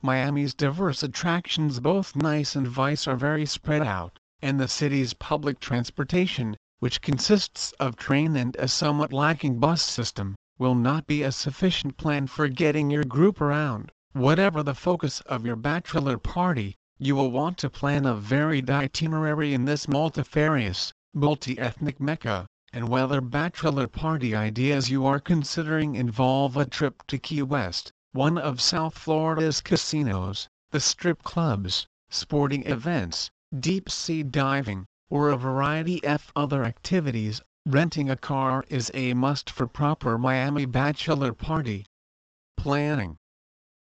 [0.00, 5.60] Miami's diverse attractions both nice and vice are very spread out, and the city's public
[5.60, 11.30] transportation, which consists of train and a somewhat lacking bus system, will not be a
[11.30, 13.92] sufficient plan for getting your group around.
[14.14, 19.52] Whatever the focus of your bachelor party, you will want to plan a varied itinerary
[19.52, 26.64] in this multifarious, multi-ethnic mecca and whether bachelor party ideas you are considering involve a
[26.64, 34.22] trip to Key West, one of South Florida's casinos, the strip clubs, sporting events, deep-sea
[34.22, 40.16] diving, or a variety of other activities, renting a car is a must for proper
[40.16, 41.84] Miami bachelor party
[42.56, 43.16] planning.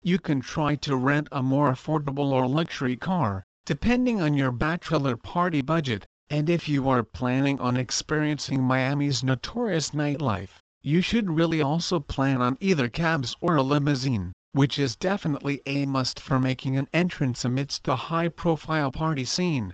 [0.02, 5.16] You can try to rent a more affordable or luxury car, depending on your bachelor
[5.16, 11.60] party budget, and if you are planning on experiencing Miami's notorious nightlife, you should really
[11.60, 16.78] also plan on either cabs or a limousine, which is definitely a must for making
[16.78, 19.74] an entrance amidst the high-profile party scene.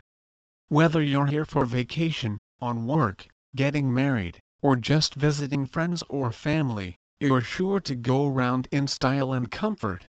[0.69, 6.95] Whether you're here for vacation, on work, getting married, or just visiting friends or family,
[7.19, 10.05] you're sure to go around in style and comfort.